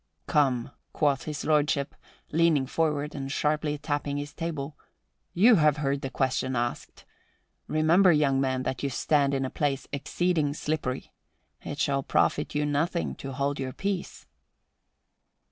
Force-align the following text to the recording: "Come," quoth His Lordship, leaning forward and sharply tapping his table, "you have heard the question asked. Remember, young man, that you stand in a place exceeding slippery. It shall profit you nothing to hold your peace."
"Come," 0.25 0.71
quoth 0.93 1.25
His 1.25 1.45
Lordship, 1.45 1.93
leaning 2.31 2.65
forward 2.65 3.13
and 3.13 3.31
sharply 3.31 3.77
tapping 3.77 4.17
his 4.17 4.33
table, 4.33 4.75
"you 5.31 5.57
have 5.57 5.77
heard 5.77 6.01
the 6.01 6.09
question 6.09 6.55
asked. 6.55 7.05
Remember, 7.67 8.11
young 8.11 8.41
man, 8.41 8.63
that 8.63 8.81
you 8.81 8.89
stand 8.89 9.35
in 9.35 9.45
a 9.45 9.51
place 9.51 9.87
exceeding 9.93 10.55
slippery. 10.55 11.13
It 11.63 11.77
shall 11.77 12.01
profit 12.01 12.55
you 12.55 12.65
nothing 12.65 13.13
to 13.17 13.31
hold 13.33 13.59
your 13.59 13.73
peace." 13.73 14.25